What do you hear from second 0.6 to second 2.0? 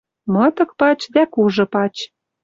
пач дӓ кужы пач